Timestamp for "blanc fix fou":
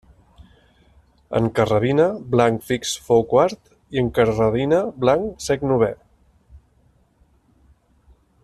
2.35-3.23